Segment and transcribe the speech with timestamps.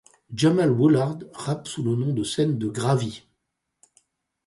[0.33, 3.23] Jamal Woolard rappe sous le nom de scène de Gravy.